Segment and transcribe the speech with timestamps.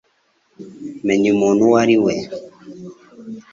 [1.05, 2.13] Menya umuntu uwo ari we.